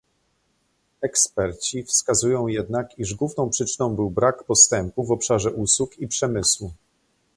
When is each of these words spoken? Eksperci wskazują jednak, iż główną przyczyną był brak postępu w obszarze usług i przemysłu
Eksperci 1.01 1.83
wskazują 1.83 2.47
jednak, 2.47 2.99
iż 2.99 3.15
główną 3.15 3.49
przyczyną 3.49 3.95
był 3.95 4.09
brak 4.09 4.43
postępu 4.43 5.03
w 5.03 5.11
obszarze 5.11 5.51
usług 5.51 5.97
i 5.99 6.07
przemysłu 6.07 6.73